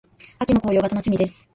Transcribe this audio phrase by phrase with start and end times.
[0.39, 1.47] 秋の紅葉が楽しみです。